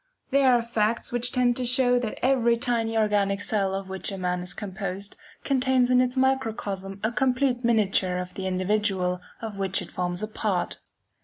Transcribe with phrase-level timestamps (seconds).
[0.31, 4.17] There are facts which tend to show that every tiny organic cell of which a
[4.17, 9.79] man is composed, contains in its microcosm a complete miniature of the individual of which
[9.79, 10.79] it forms a part.